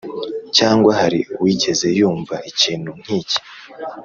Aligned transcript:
cyangwa 0.57 0.91
hari 1.01 1.19
uwigeze 1.33 1.87
yumva 1.97 2.35
ikintu 2.51 2.89
nk’iki? 3.01 3.39